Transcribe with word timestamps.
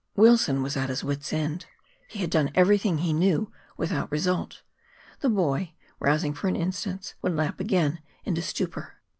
Wilson 0.15 0.63
was 0.63 0.75
at 0.75 0.89
his 0.89 1.03
wits' 1.03 1.31
end. 1.31 1.67
He 2.07 2.17
had 2.21 2.31
done 2.31 2.49
everything 2.55 2.97
he 2.97 3.13
knew 3.13 3.51
without 3.77 4.11
result. 4.11 4.63
The 5.19 5.29
boy, 5.29 5.75
rousing 5.99 6.33
for 6.33 6.47
an 6.47 6.55
instant, 6.55 7.13
would 7.21 7.35
lapse 7.35 7.59
again 7.61 7.99
into 8.25 8.41
stupor. 8.41 8.95